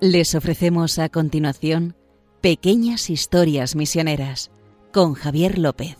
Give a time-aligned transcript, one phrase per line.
[0.00, 1.96] Les ofrecemos a continuación
[2.40, 4.52] Pequeñas Historias Misioneras
[4.92, 5.96] con Javier López.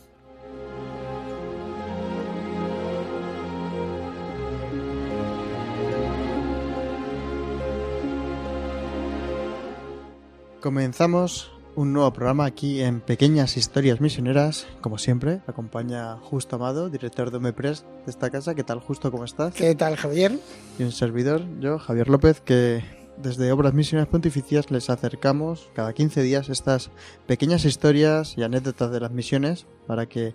[10.60, 14.68] Comenzamos un nuevo programa aquí en Pequeñas Historias Misioneras.
[14.80, 18.54] Como siempre, acompaña Justo Amado, director de Omepres de esta casa.
[18.54, 19.10] ¿Qué tal, Justo?
[19.10, 19.54] ¿Cómo estás?
[19.54, 20.38] ¿Qué tal, Javier?
[20.78, 26.22] Y un servidor, yo, Javier López, que desde Obras Misioneras Pontificias les acercamos cada 15
[26.22, 26.90] días estas
[27.26, 30.34] pequeñas historias y anécdotas de las misiones para que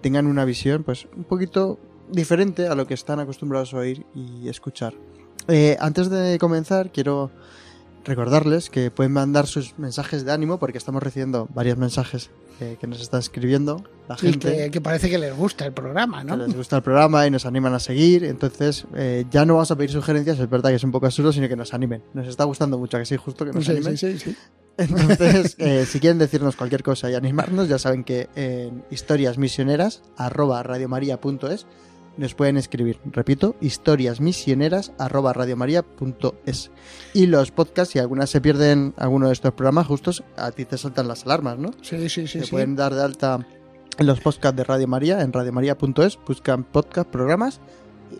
[0.00, 1.78] tengan una visión pues un poquito
[2.10, 4.94] diferente a lo que están acostumbrados a oír y escuchar.
[5.48, 7.30] Eh, antes de comenzar, quiero
[8.08, 12.86] recordarles que pueden mandar sus mensajes de ánimo porque estamos recibiendo varios mensajes eh, que
[12.88, 14.56] nos están escribiendo la Y gente.
[14.56, 16.36] que, que parece que les gusta el programa, ¿no?
[16.36, 18.24] que les gusta el programa y nos animan a seguir.
[18.24, 21.32] Entonces, eh, ya no vamos a pedir sugerencias, es verdad que es un poco absurdo,
[21.32, 22.02] sino que nos animen.
[22.14, 23.96] Nos está gustando mucho, que sí, justo que nos Sí, animen.
[23.96, 24.36] sí, sí, sí.
[24.76, 30.62] Entonces, eh, si quieren decirnos cualquier cosa y animarnos, ya saben que en historiasmisioneras arroba
[30.62, 31.66] radiomaria.es
[32.18, 32.98] nos pueden escribir.
[33.06, 36.70] Repito, historiasmisioneras arroba radiomaria.es.
[37.14, 40.76] Y los podcasts, si algunas se pierden alguno de estos programas, justos a ti te
[40.78, 41.70] saltan las alarmas, ¿no?
[41.82, 42.40] Sí, sí, sí.
[42.40, 42.50] Se sí.
[42.50, 43.46] pueden dar de alta
[43.98, 47.60] en los podcasts de Radio María, en radiomaria.es, buscan podcast, programas,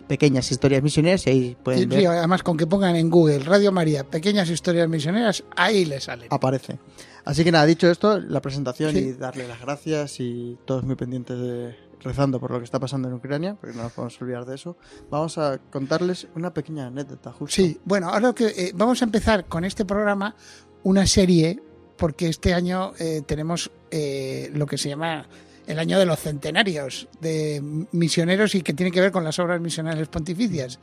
[0.07, 3.71] pequeñas historias misioneras y ahí pueden sí, ver, además, con que pongan en Google Radio
[3.71, 6.27] María, pequeñas historias misioneras, ahí les salen.
[6.31, 6.79] aparece.
[7.25, 8.97] Así que nada, dicho esto, la presentación Sí.
[8.99, 13.07] y darle las gracias y todos muy pendientes de rezando por lo que está pasando
[13.07, 14.77] en Ucrania, porque no nos podemos olvidar de eso.
[15.09, 17.53] Vamos a contarles una pequeña anécdota, justo.
[17.55, 20.35] Sí, bueno, ahora que eh, vamos a empezar con este programa
[20.83, 21.61] una serie,
[21.97, 25.27] porque este año eh, tenemos eh, lo que se llama
[25.67, 27.61] el año de los centenarios de
[27.91, 30.79] misioneros y que tiene que ver con las obras misionales pontificias.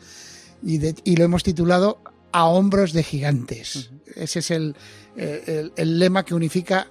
[0.62, 1.98] Y, de- y lo hemos titulado
[2.32, 3.90] A hombros de gigantes.
[4.14, 4.76] Ese es el,
[5.16, 6.86] el- el lema que unifica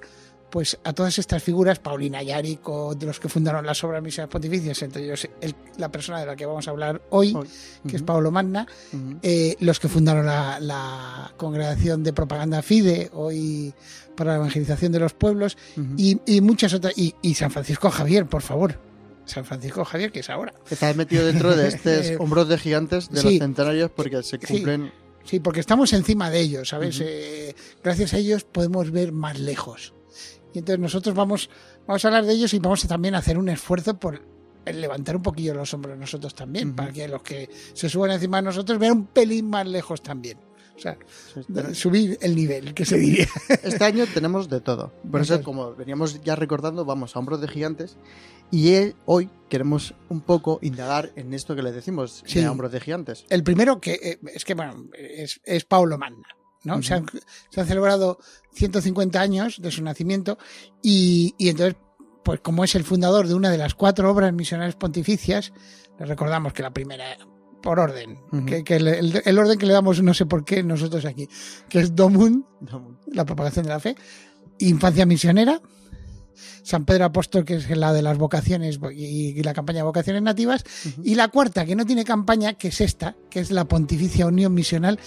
[0.56, 4.82] pues a todas estas figuras, Paulina Yarico, de los que fundaron las obras misionales pontificias,
[4.84, 7.46] entre ellos el- la persona de la que vamos a hablar hoy, Hoy.
[7.86, 8.66] que es Ujú, Pablo Magna,
[9.22, 13.74] eh, los que fundaron la, la congregación de propaganda FIDE, hoy
[14.16, 15.58] para la evangelización de los pueblos,
[15.98, 18.80] y, y muchas otras, y, y San Francisco Javier, por favor.
[19.26, 20.54] San Francisco Javier, que es ahora.
[20.70, 24.94] Estás metido dentro de estos hombros de gigantes de los centenarios porque se cumplen
[25.26, 27.02] Sí, porque estamos encima de ellos, ¿sabes?
[27.04, 29.94] Eh, gracias a ellos podemos ver más lejos.
[30.56, 31.50] Y entonces nosotros vamos,
[31.86, 34.22] vamos a hablar de ellos y vamos a también hacer un esfuerzo por
[34.66, 38.44] levantar un poquillo los hombros nosotros también, para que los que se suban encima de
[38.44, 40.38] nosotros vean un pelín más lejos también.
[40.76, 40.98] O sea,
[41.74, 43.28] subir el nivel, que se diría.
[43.64, 44.92] Este año tenemos de todo.
[45.10, 45.46] Por eso, Eso es.
[45.46, 47.98] como veníamos ya recordando, vamos a hombros de gigantes.
[48.52, 52.40] Y eh, hoy queremos un poco indagar en esto que le decimos Sí.
[52.42, 53.26] de hombros de gigantes.
[53.30, 56.28] El primero que eh, es que bueno, es, es Paulo Magna.
[56.66, 56.82] ¿No?
[56.84, 57.06] Se, han,
[57.50, 58.20] se han celebrado
[58.54, 60.38] 150 años de su nacimiento
[60.82, 61.76] y, y entonces,
[62.24, 65.54] pues como es el fundador de una de las cuatro obras misionales pontificias,
[66.00, 67.06] le recordamos que la primera,
[67.62, 70.62] por orden, que, que el, el- el orden que le damos no sé por qué
[70.64, 71.28] nosotros aquí,
[71.70, 72.44] que es Domum,
[73.08, 73.96] la propagación de la fe,
[74.60, 75.62] Infancia Misionera,
[76.64, 80.64] San Pedro Apóstol, que es la de las vocaciones y, la campaña de vocaciones nativas,
[81.04, 84.54] y la cuarta, que no tiene campaña, que es esta, que es la Pontificia Unión
[84.54, 85.00] Misional,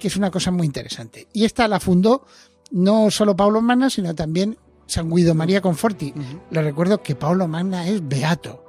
[0.00, 1.28] que es una cosa muy interesante.
[1.32, 2.24] Y esta la fundó
[2.72, 4.56] no solo Pablo Magna, sino también
[4.86, 6.12] San Guido María Conforti.
[6.16, 8.64] Ujú, Les recuerdo que Pablo Magna es beato,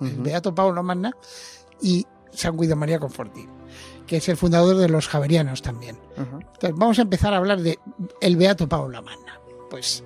[0.00, 1.12] beato Pablo Magna
[1.82, 3.46] y San Guido María Conforti,
[4.06, 5.98] que es el fundador de los Javerianos también.
[6.16, 7.78] Entonces, vamos a empezar a hablar de
[8.22, 9.38] el beato Pablo Magna.
[9.68, 10.02] Pues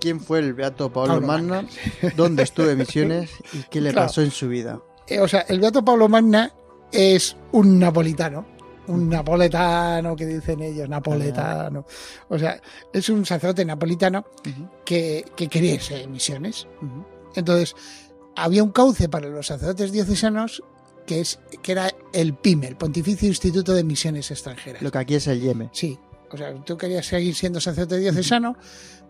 [0.00, 1.68] ¿Quién fue el beato Pablo, Pablo Magna?
[2.16, 3.30] ¿Dónde estuvo en misiones?
[3.52, 4.06] ¿Y qué le Claro.
[4.06, 4.80] pasó en su vida?
[5.08, 6.52] Eh, o sea, el Beato Pablo Magna
[6.92, 8.44] es un napolitano.
[8.88, 11.86] Un napoletano que dicen ellos, napoletano.
[12.28, 12.60] O sea,
[12.92, 14.24] es un sacerdote napolitano
[14.84, 16.66] que, que quería irse en misiones.
[17.34, 17.74] Entonces,
[18.36, 20.62] había un cauce para los sacerdotes diocesanos
[21.06, 24.82] que, es, que era el PIME, el Pontificio Instituto de Misiones Extranjeras.
[24.82, 25.70] Lo que aquí es el Yeme.
[25.72, 25.98] Sí,
[26.30, 28.56] o sea, tú querías seguir siendo sacerdote diocesano,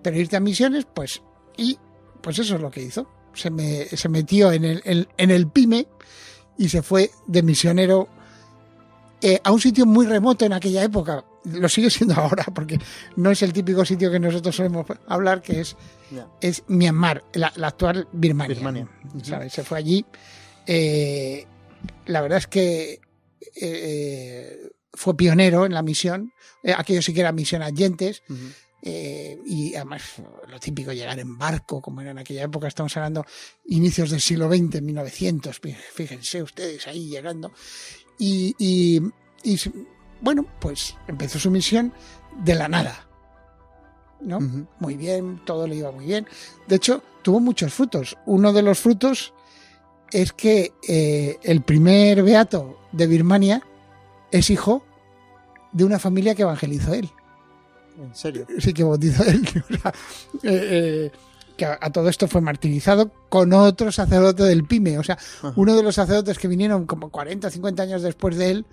[0.02, 1.22] pero irte a misiones, pues,
[1.56, 1.78] y
[2.22, 3.08] pues eso es lo que hizo.
[3.34, 5.88] Se, me, se metió en el, en, en el PYME
[6.56, 8.08] y se fue de misionero
[9.22, 11.24] eh, a un sitio muy remoto en aquella época.
[11.44, 12.78] Lo sigue siendo ahora, porque
[13.16, 15.76] no es el típico sitio que nosotros solemos hablar, que es,
[16.40, 18.54] es Myanmar, la, la actual Birmania.
[18.54, 18.88] Birmania.
[19.22, 19.52] ¿sabes?
[19.52, 20.04] Se fue allí.
[20.66, 21.46] Eh,
[22.06, 23.00] la verdad es que
[23.60, 26.32] eh, fue pionero en la misión.
[26.76, 28.22] Aquello sí que era misión adyentes.
[28.82, 30.02] Eh, y además
[30.48, 33.26] lo típico llegar en barco, como era en aquella época, estamos hablando
[33.66, 37.52] inicios del siglo XX, 1900, fí- fíjense ustedes ahí llegando.
[38.18, 39.02] Y, y-
[39.42, 39.72] y s-
[40.20, 41.92] bueno, pues empezó su misión
[42.44, 43.06] de la nada.
[44.20, 44.40] ¿No?
[44.80, 46.26] Muy bien, todo le iba muy bien.
[46.66, 48.16] De hecho, tuvo muchos frutos.
[48.26, 49.32] Uno de los frutos
[50.10, 53.62] es que eh, el primer beato de Birmania
[54.32, 54.84] es hijo
[55.72, 57.08] de una familia que evangelizó él.
[58.00, 58.46] En serio.
[58.58, 59.46] Sí, que bautizó él.
[60.42, 61.12] Eh, eh,
[61.58, 64.98] que a, a todo esto fue martirizado con otro sacerdote del Pime.
[64.98, 65.52] O sea, Ajá.
[65.56, 68.66] uno de los sacerdotes que vinieron como 40 o 50 años después de él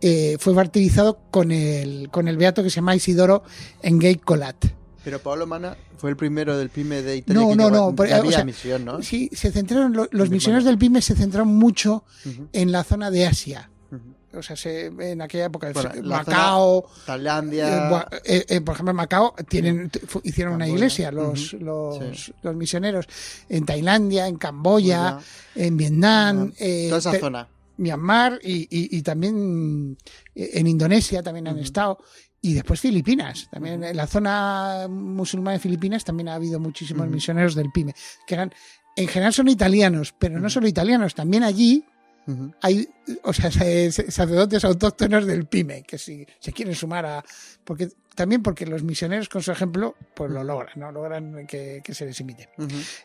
[0.00, 3.44] eh, fue martirizado con el, con el beato que se llama Isidoro
[3.82, 4.56] Engate Colat.
[5.04, 7.94] Pero Pablo Mana fue el primero del PYME de Italia No, que no, llegó- no,
[7.94, 9.02] pero, ya o había sea, misión, ¿no?
[9.02, 12.04] Sí, se centraron, lo- los misioneros del PYME se centraron mucho
[12.54, 13.70] en la zona de Asia.
[14.36, 17.88] O sea, se- en aquella época, Bueno, Macao, Tailandia.
[17.88, 19.90] eh, eh, eh, por ejemplo, en Macao tienen,
[20.22, 22.32] hicieron una iglesia los, los, Sí.
[22.42, 23.06] los misioneros
[23.48, 25.18] en Tailandia, en Camboya,
[25.54, 27.48] en Vietnam, eh, toda esa zona.
[27.76, 29.96] Myanmar y, y- y también
[30.34, 31.98] en Indonesia también han estado.
[32.40, 33.48] Y después Filipinas.
[33.50, 37.94] También en la zona musulmana de Filipinas también ha habido muchísimos misioneros del PYME,
[38.26, 38.52] que eran,
[38.96, 41.84] en general son italianos, pero no solo italianos, también allí
[42.62, 42.88] Hay,
[43.22, 47.24] o sea, se- se- sacerdotes autóctonos del PYME, que si se quieren sumar a,
[47.64, 50.90] porque también porque los misioneros con su ejemplo, pues lo logran, ¿no?
[50.90, 52.48] Logran que, que se les imite.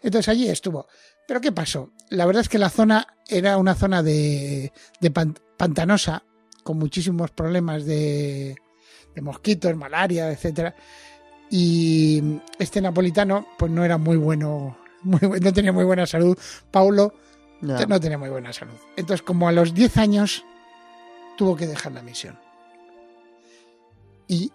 [0.03, 0.87] Entonces allí estuvo.
[1.27, 1.91] Pero ¿qué pasó?
[2.09, 4.71] La verdad es que la zona era una zona de,
[5.01, 6.23] de pan- pantanosa,
[6.63, 8.55] con muchísimos problemas de,
[9.15, 10.75] de mosquitos, malaria, etcétera.
[11.49, 12.21] Y
[12.59, 16.37] este napolitano, pues no era muy bueno, muy no tenía muy buena salud.
[16.71, 17.13] Paulo
[17.61, 18.75] No tenía muy buena salud.
[18.95, 20.45] Entonces, como a los 10 años,
[21.37, 22.37] tuvo que dejar la misión.
[24.27, 24.51] Y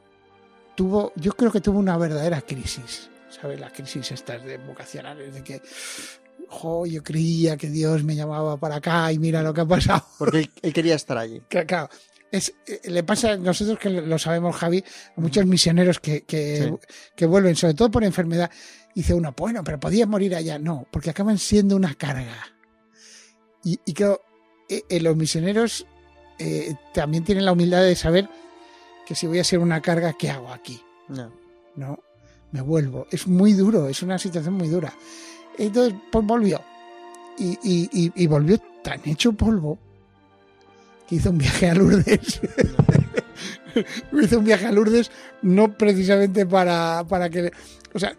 [0.76, 3.10] tuvo, yo creo que tuvo una verdadera crisis.
[3.30, 3.58] ¿Sabes?
[3.60, 5.60] Las crisis estas de vocacionales, de que,
[6.48, 10.04] jo, yo creía que Dios me llamaba para acá y mira lo que ha pasado.
[10.18, 11.42] Porque él, él quería estar allí.
[11.48, 11.90] Claro,
[12.30, 14.84] es, eh, le pasa a nosotros que lo sabemos, Javi,
[15.16, 16.88] a muchos misioneros que, que, Sí.
[17.16, 18.50] que vuelven, sobre todo por enfermedad,
[18.94, 20.58] dice uno, bueno, pero podía morir allá.
[20.58, 22.53] No, porque acaban siendo una carga.
[23.64, 24.20] Y, y claro,
[24.68, 25.86] eh, eh, los misioneros
[26.38, 28.28] eh, también tienen la humildad de saber
[29.06, 30.80] que si voy a ser una carga, ¿qué hago aquí?
[31.08, 31.30] Ya.
[31.76, 31.98] No,
[32.52, 33.06] me vuelvo.
[33.10, 34.92] Es muy duro, es una situación muy dura.
[35.58, 36.60] Entonces, pues volvió.
[37.38, 39.78] Y, y- y- y volvió tan hecho polvo
[41.08, 42.40] que hizo un viaje a Lourdes.
[44.22, 45.10] hizo un viaje a Lourdes
[45.42, 47.42] no precisamente para, para que...
[47.42, 47.52] le-
[47.92, 48.16] o sea,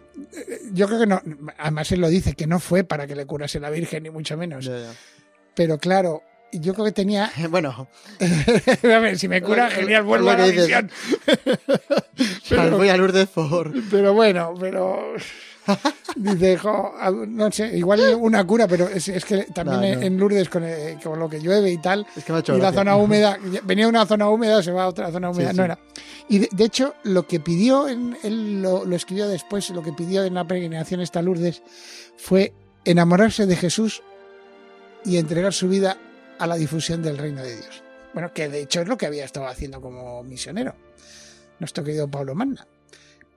[0.72, 1.20] yo creo que no...
[1.58, 4.36] Además él lo dice, que no fue para que le curase la Virgen, ni mucho
[4.36, 4.64] menos.
[4.64, 4.92] Ya, ya.
[5.56, 6.22] Pero claro,
[6.52, 7.32] yo creo que tenía...
[7.50, 7.88] Bueno,
[8.20, 10.88] a ver, si me cura, genial, vuelvo a la misión.
[12.48, 13.72] Pero- voy a Lourdes por.
[13.90, 15.14] Pero bueno, pero.
[16.14, 16.94] Dice, jo,
[17.26, 20.06] no sé, igual una cura, pero es, es que también No, en- no.
[20.06, 22.52] en Lourdes, con, eh, con lo que llueve y tal, Es que me ha hecho
[22.52, 22.80] y la gracia.
[22.80, 25.64] zona húmeda, venía una zona húmeda, se va a otra zona húmeda, Sí, no sí.
[25.64, 25.78] era.
[26.28, 29.92] Y de, de hecho, lo que pidió, en, él lo, lo escribió después, lo que
[29.92, 31.62] pidió en la peregrinación esta Lourdes
[32.16, 32.52] fue
[32.84, 34.04] enamorarse de Jesús
[35.06, 35.96] y entregar su vida
[36.38, 37.82] a la difusión del reino de Dios.
[38.12, 40.74] Bueno, que de hecho es lo que había estado haciendo como misionero,
[41.58, 42.66] nuestro querido Pablo Manna.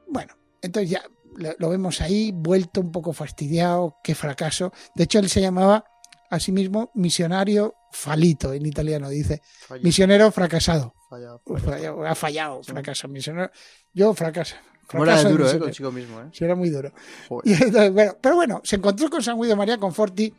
[0.08, 1.04] Bueno, entonces ya
[1.36, 4.74] lo, vemos ahí, vuelto un poco fastidiado, qué fracaso.
[4.96, 5.86] De hecho, él se llamaba
[6.30, 9.42] a sí mismo misionario falito, en italiano dice,
[9.82, 10.94] misionero fracasado.
[11.10, 11.42] fallado.
[11.46, 12.72] Fallado, ha fallado, Sí.
[12.72, 13.52] fracaso, misionero.
[13.94, 14.56] Yo fracaso.
[14.88, 15.92] Como era duro, ¿eh?
[15.92, 16.32] mismo, ¿eh?
[16.40, 16.92] Era muy duro.
[17.28, 17.48] Joder.
[17.48, 20.34] Y entonces, bueno, pero bueno, se encontró con San Guido María Conforti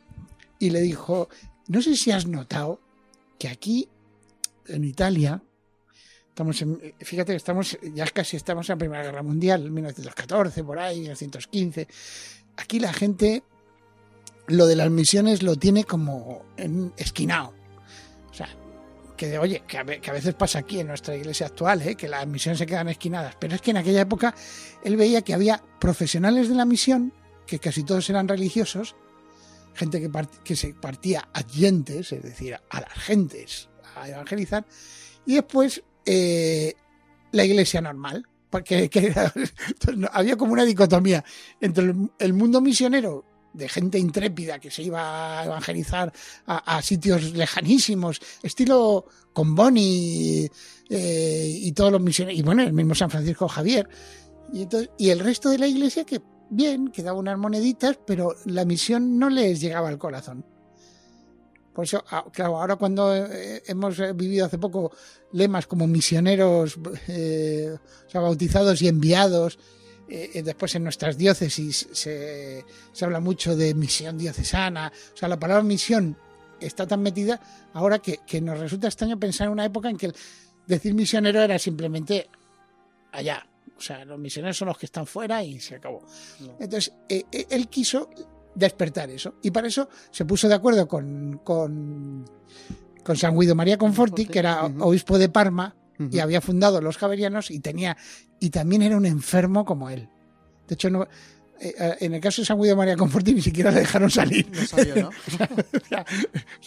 [0.61, 1.27] y le dijo,
[1.67, 2.79] no sé si has notado
[3.39, 3.89] que aquí,
[4.67, 5.41] en Italia,
[6.29, 10.77] estamos en, fíjate que estamos, ya casi estamos en la Primera Guerra Mundial, 1914, por
[10.77, 11.87] ahí, 1915.
[12.57, 13.41] Aquí la gente,
[14.47, 17.55] lo de las misiones lo tiene como en, esquinado.
[18.29, 18.49] O sea,
[19.17, 21.95] que oye, que a veces pasa aquí en nuestra iglesia actual, ¿eh?
[21.95, 24.35] que las misiones se quedan esquinadas, pero es que en aquella época
[24.83, 27.13] él veía que había profesionales de la misión,
[27.47, 28.95] que casi todos eran religiosos,
[29.73, 30.09] gente que,
[30.43, 34.65] que se partía a gentes, es decir, a las gentes a evangelizar,
[35.25, 36.73] y después eh,
[37.31, 38.89] la iglesia normal, porque
[40.11, 41.23] había como una dicotomía
[41.59, 46.11] entre el, mundo misionero de gente intrépida que se iba a evangelizar
[46.45, 50.49] a, sitios lejanísimos, estilo con Boni
[50.89, 53.87] eh, y todos los misioneros, y bueno, el mismo San Francisco Javier,
[54.97, 59.17] y el resto de la iglesia que bien, que daba unas moneditas, pero la misión
[59.17, 60.45] no les llegaba al corazón.
[61.73, 64.91] Por eso, ah, claro, ahora cuando eh, hemos eh, vivido hace poco
[65.31, 66.77] lemas como misioneros,
[67.07, 67.75] eh,
[68.13, 69.57] o bautizados y enviados,
[70.43, 75.63] después en nuestras diócesis se, se habla mucho de misión diocesana, o sea, la palabra
[75.63, 76.17] misión
[76.59, 77.39] está tan metida
[77.73, 80.11] ahora que, que nos resulta extraño pensar en una época en que
[80.67, 82.27] decir misionero era simplemente
[83.13, 83.47] allá.
[83.81, 86.05] O sea, los misioneros son los que están fuera y se acabó.
[86.39, 86.55] No.
[86.59, 88.11] Entonces, eh, eh, él quiso
[88.53, 89.33] despertar eso.
[89.41, 92.23] Y para eso se puso de acuerdo con, con,
[93.03, 95.75] con San Guido María Conforti, que era obispo de Parma
[96.11, 97.97] y había fundado los javerianos y tenía
[98.39, 100.09] y también era un enfermo como él.
[100.67, 101.07] De hecho, no,
[101.59, 104.47] eh, en el caso de San Guido María Conforti ni siquiera le dejaron salir.
[104.51, 105.09] No salió, ¿no?
[105.81, 106.05] O sea,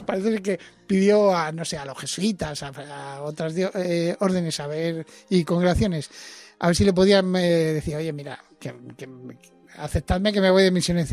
[0.06, 4.66] parece que pidió a, no sé, a los jesuitas, a, a otras eh, órdenes a
[4.66, 6.10] ver, y congregaciones,
[6.58, 9.08] a ver si le podían eh, decir, oye, mira, que, que-
[9.76, 11.12] aceptadme que me voy de misiones.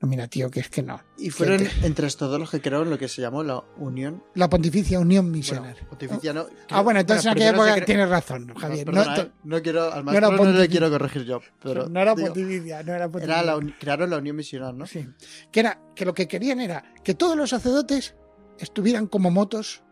[0.00, 1.02] No, mira, tío, que es que no.
[1.18, 4.22] Y fueron entre estos dos los que crearon lo que se llamó la Unión.
[4.36, 5.76] La Pontificia Unión Bueno, Misionera.
[5.88, 6.46] pontificia, ¿no?
[6.70, 8.86] ah, bueno, entonces en aquella época cre- tienes razón, No, Javier.
[8.86, 11.88] No, perdona, to- eh, no quiero, al no maestro no, le quiero corregir yo, pero
[11.88, 13.34] no era digo, Pontificia, no era Pontificia.
[13.40, 14.86] era la uni- crearon la Unión Misional, ¿no?
[14.86, 15.04] Sí.
[15.50, 18.14] Que era que lo que querían era que todos los sacerdotes
[18.60, 19.82] estuvieran como motos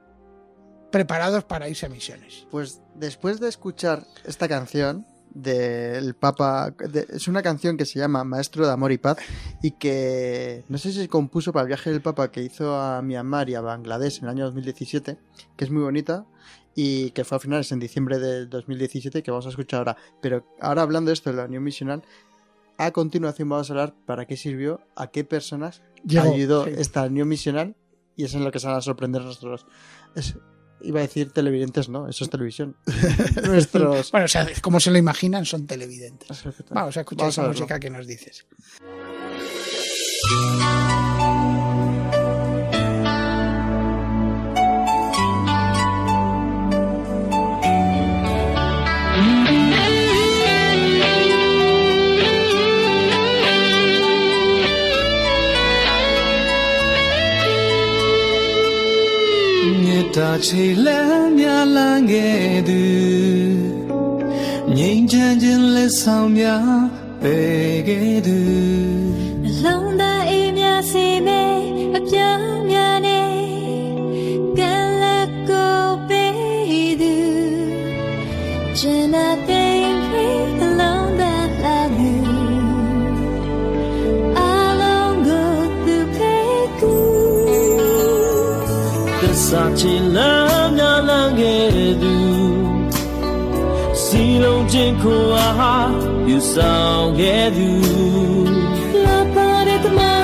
[0.97, 2.47] preparados para irse a misiones.
[2.51, 8.25] Pues después de escuchar esta canción del Papa, de- es una canción que se llama
[8.25, 9.19] Maestro de Amor y Paz
[9.63, 13.03] y que no sé si se compuso para el viaje del Papa que hizo a
[13.03, 15.19] Myanmar y a Bangladesh en el año 2017,
[15.57, 16.25] que es muy bonita
[16.75, 19.97] y que fue a finales en diciembre del 2017 que vamos a escuchar ahora.
[20.23, 22.03] Pero ahora hablando de esto de la Unión Misional,
[22.79, 26.71] a continuación vamos a hablar para qué sirvió, a qué personas Llegó, ayudó sí.
[26.79, 27.77] esta Unión Misional
[28.17, 29.67] y es en lo que se van a sorprender nuestros...
[30.15, 30.39] es-
[30.83, 32.77] iba a decir televidentes, no, eso es televisión.
[33.45, 34.11] nuestros...
[34.11, 36.29] Bueno, o sea, como se lo imaginan, son televidentes.
[36.71, 38.47] Vamos a escuchar Vamos esa música que nos dices.။
[60.17, 61.47] တ်တာချီလန်းမြ
[61.77, 62.83] လန်းခဲ့သူ
[64.77, 66.81] ငြိမ်းချမ်းခြင်းလက်ဆောင်များ
[67.23, 67.39] ပဲ
[67.89, 68.39] ခဲ့သူ
[89.49, 92.15] စာချီလမ်းများလမ်းခဲ့သူ
[94.03, 95.49] စီလုံးချင်းခွာ
[96.29, 97.69] ယူဆောင်ခဲ့သူ
[99.05, 100.16] လာပါတဲ့တမန်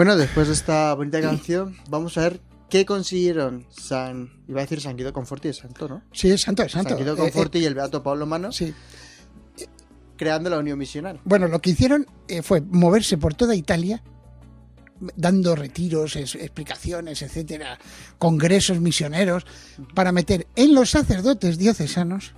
[0.00, 2.40] Bueno, después de esta bonita canción, vamos a ver
[2.70, 4.30] qué consiguieron San...
[4.48, 6.02] Iba a decir San Guido Conforti y Santo, ¿no?
[6.10, 6.88] Sí, es santo, es santo.
[6.88, 8.74] San Guido Eh, Conforti y el Beato Pablo Mano eh, sí.
[10.16, 11.20] creando la Unión Misional.
[11.26, 14.02] Bueno, lo que hicieron eh, fue moverse por toda Italia,
[15.16, 17.78] dando retiros, es- explicaciones, etcétera,
[18.16, 19.44] congresos misioneros,
[19.94, 22.32] para meter en los sacerdotes diocesanos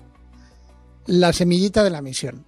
[1.07, 2.45] la semillita de la misión,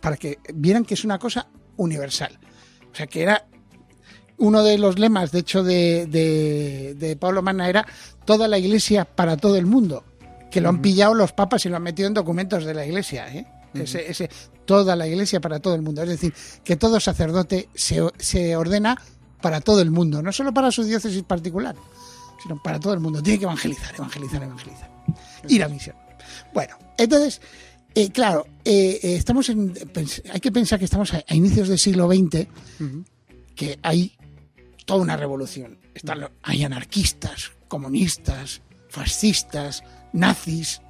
[0.00, 2.38] para que vieran que es una cosa universal.
[2.90, 3.46] O sea, que era
[4.38, 7.86] uno de los lemas, de hecho, de, de- de Pablo Mana era
[8.24, 10.04] toda la iglesia para todo el mundo,
[10.50, 13.32] que lo han pillado los papas y lo han metido en documentos de la iglesia,
[13.34, 13.46] ¿eh?
[13.74, 14.28] Ese, ese,
[14.66, 16.02] toda la iglesia para todo el mundo.
[16.02, 19.00] Es decir, que todo sacerdote se, se ordena
[19.40, 21.74] para todo el mundo, no solo para su diócesis particular,
[22.42, 23.22] sino para todo el mundo.
[23.22, 24.90] Tiene que evangelizar, evangelizar, evangelizar.
[25.48, 25.96] Y la misión.
[26.52, 27.40] Bueno, entonces,
[27.94, 29.72] eh, claro, eh, eh, estamos en,
[30.30, 32.46] hay que pensar que estamos a, a inicios del siglo XX,
[33.54, 34.12] que hay
[34.84, 35.78] toda una revolución.
[35.94, 40.80] Están, hay anarquistas, comunistas, fascistas, nazis,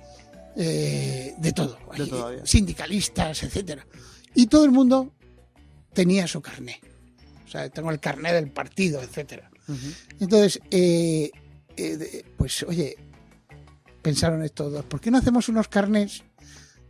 [0.56, 1.78] eh, de todo.
[1.96, 3.86] De Hay sindicalistas, etcétera.
[4.34, 5.12] Y todo el mundo
[5.92, 6.80] tenía su carné.
[7.44, 9.50] O sea, tengo el carné del partido, etcétera.
[10.18, 11.30] Entonces, eh,
[11.76, 12.96] eh, pues oye,
[14.02, 16.24] pensaron estos dos, ¿por qué no hacemos unos carnés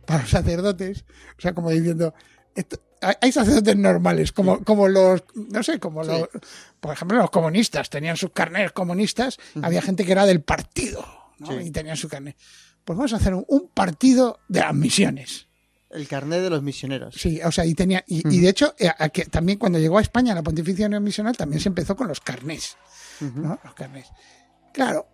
[0.05, 1.05] para los sacerdotes?
[1.37, 2.13] O sea, como diciendo,
[2.55, 2.79] esto-
[3.21, 6.09] hay sacerdotes normales, como, como los, no sé, como Sí.
[6.11, 6.29] los,
[6.79, 11.05] por ejemplo, los comunistas tenían sus carnés comunistas, había gente que era del partido,
[11.39, 11.47] ¿no?
[11.47, 11.53] Sí.
[11.65, 12.37] Y tenían su carnet.
[12.85, 15.47] Pues vamos a hacer un, un partido de las misiones.
[15.89, 17.15] El carnet de los misioneros.
[17.15, 19.97] Sí, o sea, y tenía, y, y de hecho, eh, a que también cuando llegó
[19.97, 22.77] a España la Pontificia Unión Misional también se empezó con los carnés.
[23.19, 23.59] ¿no?
[23.63, 24.07] Los carnés.
[24.73, 25.07] Claro,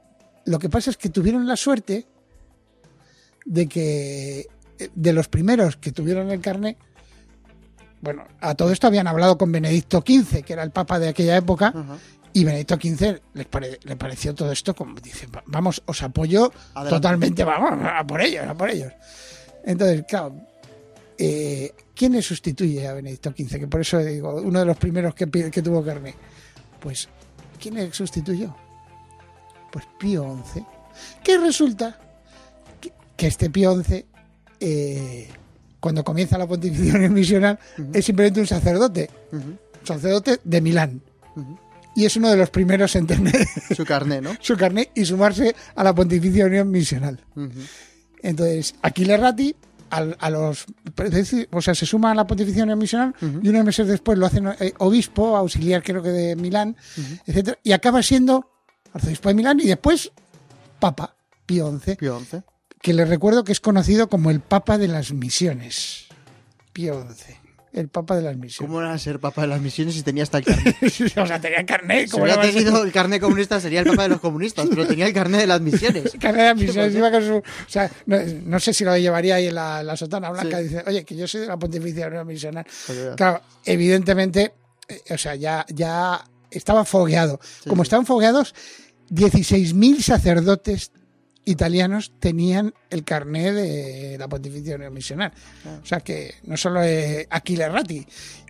[0.45, 2.07] lo que pasa es que tuvieron la suerte
[3.45, 4.47] de que
[4.79, 6.77] eh, de los primeros que tuvieron el carné,
[8.01, 11.35] bueno, a todo esto habían hablado con Benedicto XV, que era el papa de aquella
[11.37, 11.73] época.
[12.31, 16.51] Y Benedicto XV les pare- le pareció todo esto como dice, "Va- vamos, os apoyo
[16.75, 16.89] Adelante.
[16.95, 18.93] totalmente, vamos, a por ellos, a por ellos.
[19.65, 20.35] Entonces, claro,
[21.17, 23.59] eh, ¿quién le sustituye a Benedicto XV?
[23.59, 26.13] Que por eso digo, uno de los primeros que, que tuvo carne.
[26.79, 27.09] Pues,
[27.59, 28.55] ¿quién le sustituyó?
[29.71, 30.63] Pues Pío XI.
[31.23, 31.97] Que resulta
[32.79, 34.05] que, que este Pío XI,
[34.59, 35.29] eh,
[35.79, 37.59] cuando comienza la pontificación misional,
[37.93, 41.01] es simplemente un sacerdote, un sacerdote de Milán.
[41.95, 43.35] Y es uno de los primeros en tener
[43.75, 44.31] Su carné, ¿no?
[44.39, 47.19] su carnet y sumarse a la Pontificia Unión Misional.
[48.21, 49.55] Entonces, Aquiles Ratti,
[49.89, 50.65] al- a los,
[51.51, 54.47] o sea, se suma a la Pontificia Unión Misional y unos meses después lo hacen
[54.59, 56.75] eh, obispo, auxiliar creo que de Milán,
[57.25, 58.49] etcétera, y acaba siendo
[58.93, 60.11] arzobispo de Milán y después
[60.79, 62.37] papa, Pío XI, Pío XI.
[62.81, 66.07] Que les recuerdo que es conocido como el papa de las misiones.
[66.73, 67.33] Pío XI,
[67.73, 68.67] el papa de las misiones.
[68.69, 70.75] ¿Cómo era ser papa de las misiones si tenía hasta el carné?
[70.81, 72.05] o sea, tenía carnet.
[72.05, 75.07] Si ¿cómo hubiera tenido el carné comunista sería el papa de los comunistas, pero tenía
[75.07, 76.13] el carné de las misiones.
[76.21, 79.47] Carrera de misiones, iba con su- o sea, no, no sé si lo llevaría ahí
[79.47, 80.57] en la, la sotana blanca.
[80.59, 80.63] Sí.
[80.63, 82.65] Dice, oye, que yo soy de la Pontificia Unión Misional.
[82.87, 83.15] Veas.
[83.17, 84.53] Claro, evidentemente,
[84.87, 87.39] eh, o sea, ya, ya estaba fogueado.
[87.63, 87.87] Sí, Como sí.
[87.87, 88.55] estaban fogueados,
[89.11, 90.91] 16.000 sacerdotes
[91.49, 95.31] italianos tenían el carné de la Pontificia Unión Misional.
[95.81, 98.05] O sea que no solo eh, Aquiles Ratti.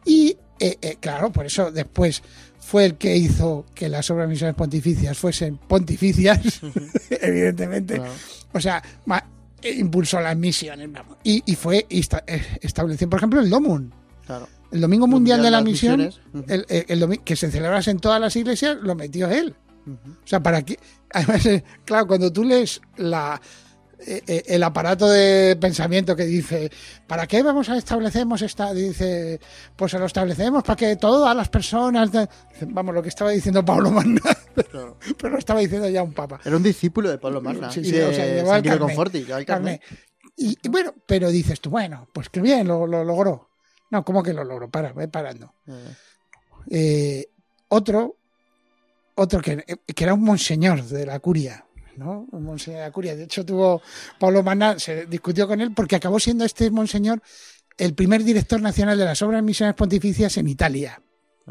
[0.05, 2.21] Y eh, eh, claro, por eso después
[2.59, 6.59] fue el que hizo que las obras misiones pontificias fuesen pontificias,
[7.09, 7.95] evidentemente.
[7.95, 8.11] Claro.
[8.53, 9.23] O sea, ma-
[9.61, 11.17] eh, impulsó las misiones, vamos.
[11.23, 13.93] Y, y fue esta- eh, estableció, por ejemplo, el DOMUN.
[14.25, 14.47] Claro.
[14.71, 16.01] El Domingo Mundial, Mundial de la Misión,
[16.47, 19.55] el, el- que se celebrase en todas las iglesias, lo metió él.
[19.87, 20.77] O sea, para que.
[21.13, 23.41] Además, eh, claro, cuando tú lees la,
[24.05, 26.71] eh, eh, el aparato de pensamiento que dice,
[27.07, 28.73] ¿para qué vamos a establecemos esta?
[28.73, 29.39] Dice,
[29.75, 32.11] pues lo establecemos para que todas las personas.
[32.67, 34.21] Vamos, lo que estaba diciendo Pablo Magna,
[34.69, 34.97] Claro.
[35.17, 36.39] pero lo estaba diciendo ya un papa.
[36.45, 38.05] Era un discípulo de Pablo Magna Sí, y sí, de
[38.43, 38.77] o sea.
[38.77, 39.25] Conforti.
[39.45, 39.81] Carné.
[40.37, 43.49] Y, y bueno, pero dices tú, bueno, pues que bien, lo, lo logró.
[43.91, 44.69] No, ¿cómo que lo logró?
[44.69, 45.53] Para, voy parando.
[45.67, 45.95] Eh,
[46.71, 47.29] Eh,
[47.69, 48.17] otro,
[49.19, 49.63] otro que,
[49.95, 51.65] que era un monseñor de la curia,
[51.97, 52.27] ¿no?
[52.31, 53.15] Un monseñor de la curia.
[53.15, 53.81] De hecho, tuvo
[54.19, 57.21] Pablo Mana, se discutió con él porque acabó siendo este monseñor
[57.77, 61.01] el primer director nacional de las obras misiones pontificias en Italia.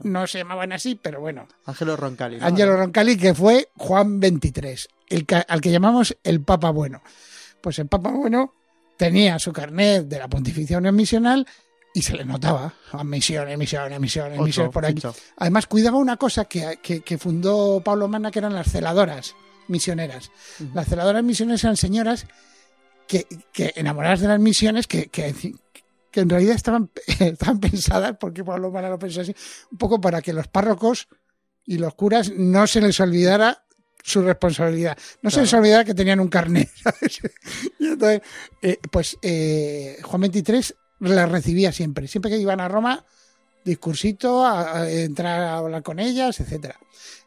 [0.04, 1.48] No se llamaban así, pero bueno.
[1.64, 2.38] Ángelo Roncalli.
[2.38, 2.46] ¿no?
[2.46, 4.76] Angelo Roncalli, que fue Juan XXIII,
[5.09, 7.02] el que- al que llamamos el Papa Bueno.
[7.61, 8.54] Pues el Papa Bueno
[8.96, 11.46] tenía su carnet de la Pontificia Unión Misional
[11.94, 15.01] y se le notaba a misiones, misiones, misiones, Otro misiones por aquí.
[15.37, 19.35] Además, cuidaba una cosa que, que- que fundó Pablo Mana, que eran las celadoras
[19.68, 20.31] misioneras.
[20.74, 22.27] Las celadoras misioneras eran señoras
[23.07, 25.11] que, que enamoradas de las misiones, que,
[26.12, 29.35] en realidad estaban, estaban pensadas, porque Pablo Mana lo pensó así,
[29.70, 31.09] un poco para que los párrocos
[31.64, 33.64] y los curas no se les olvidara
[34.03, 34.96] su responsabilidad.
[35.22, 36.70] No se les olvidara que tenían un carnet.
[36.83, 37.20] ¿sabes?
[37.79, 38.22] Y entonces,
[38.62, 42.08] eh, pues eh, Juan XXIII las recibía siempre.
[42.08, 43.04] Siempre que iban a Roma,
[43.64, 46.78] discursito, a, a entrar a hablar con ellas, etcétera.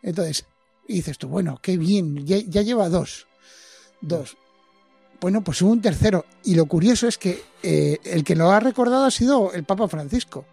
[0.02, 0.46] Entonces,
[0.88, 3.28] dices tú, bueno, qué bien, ya, ya lleva dos.
[4.02, 4.38] Dos.
[5.20, 6.26] Bueno, pues hubo un tercero.
[6.44, 9.88] Y lo curioso es que eh, el que lo ha recordado ha sido el Papa
[9.88, 10.46] Francisco.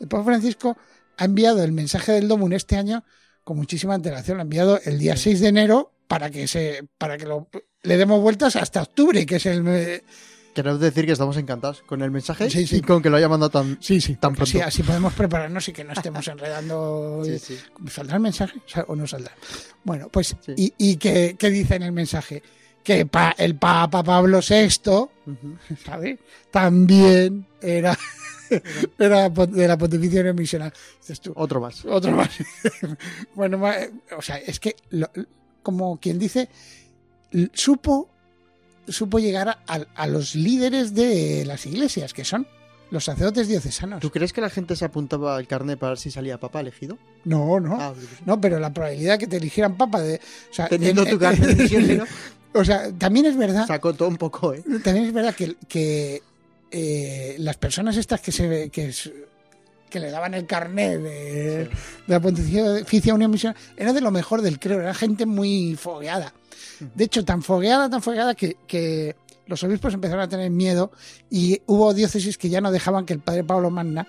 [0.00, 0.76] El Papa Francisco
[1.16, 3.04] ha enviado el mensaje del Domun este año
[3.44, 4.38] con muchísima antelación.
[4.38, 7.48] Lo ha enviado el día 6 de enero para que se para que lo,
[7.82, 10.02] le demos vueltas hasta octubre, que es el...
[10.56, 12.76] Queremos decir que estamos encantados con el mensaje Sí, sí.
[12.76, 13.76] y con que lo haya mandado tan...
[13.80, 14.58] Sí, sí, Tan pronto.
[14.64, 17.20] así podemos prepararnos y que no estemos enredando.
[17.24, 17.58] Sí, sí.
[17.90, 19.32] ¿Saldrá el mensaje O no saldrá?
[19.84, 20.54] Bueno, pues, Sí.
[20.56, 22.42] ¿y, y qué, qué dice en el mensaje?
[22.82, 24.68] Que pa- el Papa Pablo VI.
[25.84, 26.18] ¿sabes?
[26.50, 27.98] También era,
[28.98, 30.72] era de la Pontificia Misional.
[31.34, 31.84] Otro más.
[31.84, 32.30] otro más.
[33.34, 33.60] bueno,
[34.16, 35.10] o sea, es que, lo-
[35.62, 36.48] como quien dice,
[37.52, 38.08] supo,
[38.88, 39.58] supo llegar a,
[39.94, 42.46] a los líderes de las iglesias, que son
[42.90, 44.00] los sacerdotes diocesanos.
[44.00, 46.98] ¿Tú crees que la gente se apuntaba al carnet para ver si salía papa elegido?
[47.24, 47.76] No, no.
[47.80, 47.94] Ah.
[48.24, 50.20] No, pero la probabilidad que te eligieran papa de.
[50.50, 52.04] O sea, Teniendo en- tu carnet de misionero,
[52.54, 53.66] O sea, también es verdad.
[53.66, 54.62] sacó todo un poco, ¿eh?
[54.84, 56.22] También es verdad que, que
[56.70, 58.92] eh, las personas estas que se que,
[59.90, 61.70] que le daban el carnet de, Sí.
[62.06, 66.32] de la Pontificia Unión Misión era de lo mejor del creo, era gente muy fogueada.
[66.94, 69.16] De hecho, tan fogueada, tan fogueada que, que
[69.46, 70.90] los obispos empezaron a tener miedo
[71.30, 74.06] y hubo diócesis que ya no dejaban que el padre Pablo Magna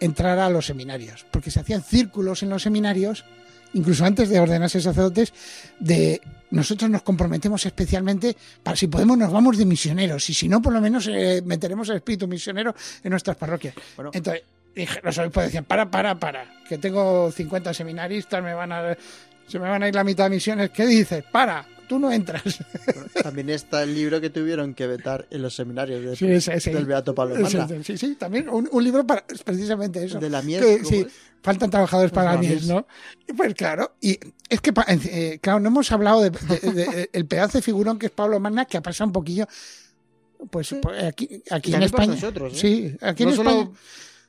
[0.00, 3.24] entrara a los seminarios, porque se hacían círculos en los seminarios,
[3.72, 5.32] incluso antes de ordenarse sacerdotes,
[5.78, 10.62] de nosotros nos comprometemos especialmente para si podemos nos vamos de misioneros y si no
[10.62, 13.74] por lo menos eh, meteremos el espíritu misionero en nuestras parroquias.
[13.96, 14.42] Bueno, Entonces,
[14.74, 18.96] dije, los obispos decían, para, para, para, que tengo 50 seminaristas, me van a,
[19.46, 20.70] se me van a ir la mitad de misiones.
[20.70, 21.24] ¿Qué dices?
[21.30, 22.42] Para, tú no entras.
[23.22, 27.14] También está el libro que tuvieron que vetar en los seminarios de- Sí, del Beato
[27.14, 27.68] Pablo Manda.
[27.82, 30.18] Sí, sí, también un, un libro para precisamente eso.
[30.18, 31.12] De la Que, ¿cómo sí, es?
[31.42, 32.40] faltan trabajadores para la.
[32.66, 32.86] ¿no?
[33.28, 37.26] Y pues claro, y es que, eh, claro, no hemos hablado de, de- de- el
[37.26, 39.46] pedazo de figurón que es Pablo Magna, que ha pasado un poquillo,
[40.50, 42.14] pues, pues, aquí, aquí en España.
[42.14, 42.56] nosotros, ¿eh?
[42.58, 43.70] Sí, aquí No en solo- España.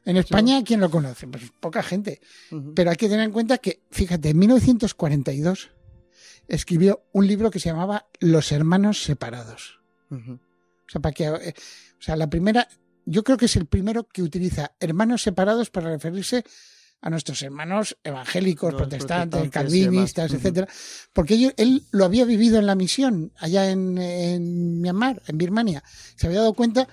[0.08, 1.28] En España, ¿quién lo conoce?
[1.28, 2.20] Pues poca gente.
[2.76, 5.70] Pero hay que tener en cuenta que, fíjate, en 1942
[6.48, 9.80] escribió un libro que se llamaba Los hermanos separados.
[10.10, 10.16] O
[10.90, 11.54] sea, para que, eh,
[12.00, 12.68] o sea, la primera,
[13.06, 16.44] yo creo que es el primero que utiliza hermanos separados para referirse
[17.02, 20.32] a nuestros hermanos evangélicos, Los protestantes, calvinistas.
[20.32, 20.38] Ujú.
[20.38, 20.68] etcétera,
[21.14, 25.84] porque ello- él lo había vivido en la misión allá en, en Myanmar, en Birmania.
[26.16, 26.88] Se había dado cuenta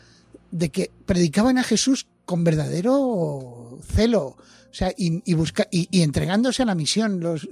[0.51, 4.37] de que predicaban a Jesús con verdadero celo, o
[4.77, 7.49] sea, y, y busca, y, y entregándose a la misión, los,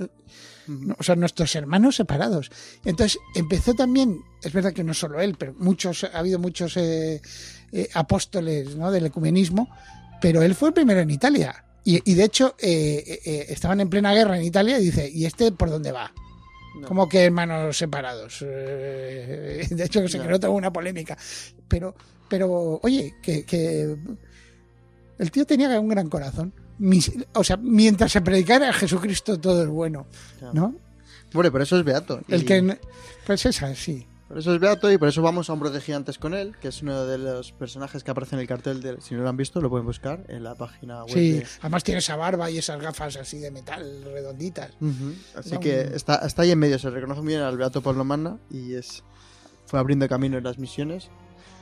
[0.99, 2.51] o sea, nuestros hermanos separados.
[2.85, 7.21] Entonces empezó también, es verdad que no solo él, pero muchos, ha habido muchos eh,
[7.73, 8.91] eh, apóstoles ¿no?
[8.91, 9.69] del ecumenismo,
[10.21, 11.65] pero él fue el primero en Italia.
[11.85, 15.69] Y, de hecho, eh, estaban en plena guerra en Italia y dice, ¿y este por
[15.69, 16.13] dónde va?
[16.81, 16.87] No.
[16.87, 18.39] Como que hermanos separados.
[18.41, 20.25] De hecho, se No.
[20.25, 21.19] creó toda una polémica.
[21.67, 21.97] Pero,
[22.29, 23.97] pero oye, que, que
[25.23, 26.53] el tío tenía un gran corazón.
[27.35, 30.07] O sea, mientras se predicara a Jesucristo todo es bueno.
[30.53, 30.75] ¿no?
[31.33, 32.21] Bueno, por eso es Beato.
[32.29, 32.79] El que,
[33.27, 34.07] pues esa, sí.
[34.29, 36.69] Por eso es Beato y por eso vamos a Hombros de Gigantes con él, que
[36.69, 38.81] es uno de los personajes que aparece en el cartel.
[38.83, 41.15] De, si no lo han visto, lo pueden buscar en la página web.
[41.15, 44.71] Sí, de- además tiene esa barba y esas gafas así de metal redonditas.
[45.37, 47.83] Así No, que un- está, está ahí en medio, se reconoce muy bien al Beato
[47.83, 49.05] Pablo Manna y es
[49.67, 51.09] fue abriendo camino en las misiones.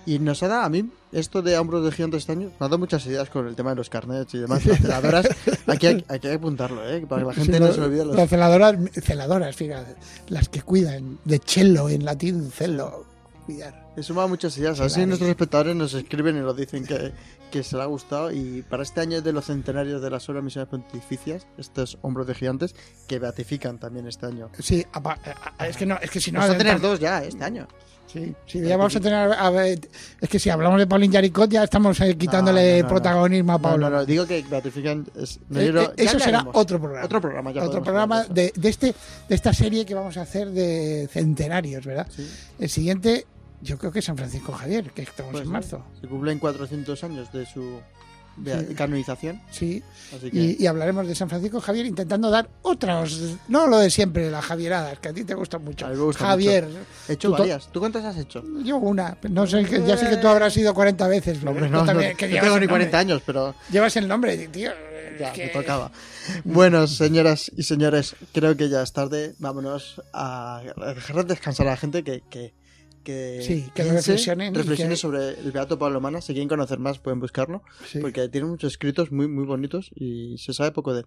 [0.07, 2.69] Y nos ha dado, a mí, esto de hombros de gigantes este año, me ha
[2.69, 5.29] dado muchas ideas con el tema de los carnets y demás, las celadoras.
[5.67, 7.05] Aquí hay, hay que apuntarlo, ¿eh?
[7.09, 8.17] para que la gente Sí, no se olvide los...
[8.17, 9.95] Las celadoras, celadoras, fíjate,
[10.29, 13.05] las que cuidan, de cello en latín, cello,
[13.47, 13.89] cuidar.
[13.97, 17.13] He sumado muchas ideas, así nuestros espectadores nos escriben y nos dicen que,
[17.51, 18.31] que se les ha gustado.
[18.33, 22.35] Y para este año de los centenarios de las obras misiones pontificias, estos hombros de
[22.35, 22.75] gigantes,
[23.07, 24.49] que beatifican también este año.
[24.59, 25.19] Sí, a-
[25.59, 26.39] a- es que no, es que si no...
[26.41, 27.67] Vamos a tener dos ya este año.
[28.13, 29.33] Sí, sí, ya vamos a tener...
[29.33, 29.79] a ver,
[30.21, 32.89] es que si hablamos de Paulín Yaricot ya estamos eh, quitándole No, no, no, no.
[32.89, 33.89] protagonismo a Pablo.
[33.91, 37.05] no, no, digo que es- no Eh, eh, eso será otro programa.
[37.07, 38.95] Otro programa, ya Otro programa de de, este,
[39.29, 42.07] de esta serie que vamos a hacer de centenarios, ¿verdad?
[42.11, 43.27] Sí, El siguiente,
[43.63, 45.85] yo creo que es San Francisco Javier, que estamos pues en marzo.
[46.01, 47.81] Se cumplen 400 años de su
[48.43, 48.75] Sí.
[48.75, 49.41] canonización.
[49.51, 49.83] Sí,
[50.17, 50.39] Así que.
[50.39, 54.45] y, y hablaremos de San Francisco Javier intentando dar otros, no lo de siempre, las
[54.45, 55.85] Javieradas, que a ti te gustan mucho.
[55.87, 56.69] A mí me gusta Javier,
[57.09, 57.69] he hecho tú varias.
[57.71, 58.43] ¿Tú cuántas has hecho?
[58.65, 61.39] yo una, no sé, ya sé que tú habrás ido 40 veces.
[61.39, 62.69] pero Hombre, tú no, no, que no tengo ni nombre.
[62.69, 64.71] 40 años, pero Llevas el nombre, tío.
[65.19, 65.91] ya que- me tocaba.
[66.45, 69.35] Bueno, señoras y señores, creo que ya es tarde.
[69.39, 72.23] Vámonos a a dejar descansar a la gente que.
[72.31, 72.55] que
[73.01, 76.21] que, Sí, que piense, reflexionen y reflexione que- sobre el Beato Pablo Mana.
[76.21, 77.63] Si quieren conocer más, pueden buscarlo.
[77.87, 77.99] Sí.
[78.01, 81.07] Porque tiene muchos escritos muy, muy bonitos y se sabe poco de él.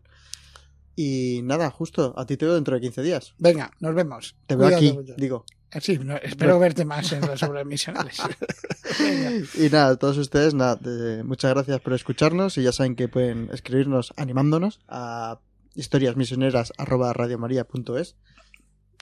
[0.95, 3.33] Y nada, justo, a ti te veo dentro de 15 días.
[3.39, 4.35] Venga, nos vemos.
[4.45, 5.13] Te veo Cuídate aquí, mucho.
[5.17, 5.45] digo.
[5.81, 8.17] Sí, no, espero verte más en las obras misionales.
[9.57, 10.79] Y nada, a todos ustedes, nada,
[11.23, 15.39] muchas gracias por escucharnos y ya saben que pueden escribirnos animándonos a
[15.73, 18.15] historiasmisioneras@radiomaria.es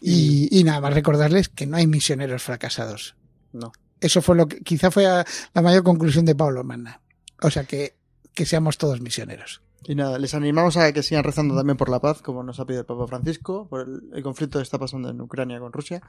[0.02, 3.16] Y, y nada más recordarles que no hay misioneros fracasados.
[3.54, 3.72] no.
[4.02, 7.02] Eso fue lo que quizá fue la mayor conclusión de Pablo Manna.
[7.40, 7.94] O sea que,
[8.34, 9.62] que seamos todos misioneros.
[9.84, 12.66] Y nada, les animamos a que sigan rezando también por la paz, como nos ha
[12.66, 16.02] pedido el Papa Francisco, por el, el conflicto que está pasando en Ucrania con Rusia.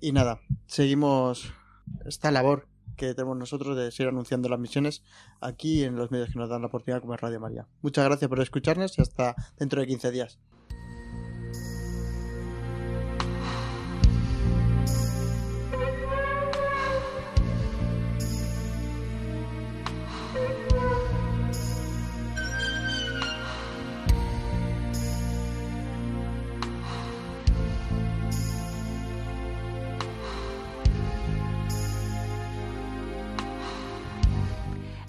[0.00, 1.52] Y nada, seguimos
[2.04, 5.02] esta labor que tenemos nosotros de seguir anunciando las misiones
[5.40, 7.66] aquí en los medios que nos dan la oportunidad como es Radio María.
[7.82, 10.38] Muchas gracias por escucharnos y hasta dentro de 15 días.